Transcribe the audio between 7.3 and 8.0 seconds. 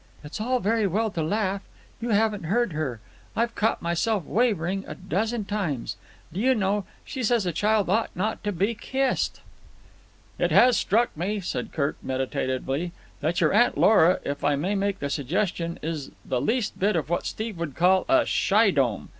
a child